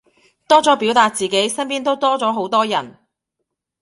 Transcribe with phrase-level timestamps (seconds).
[0.47, 2.97] 多咗表達自己，身邊都多咗好多人